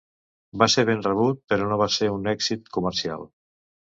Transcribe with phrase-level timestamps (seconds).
[0.61, 3.29] Va ser ben rebut però no va ser un èxit comercial.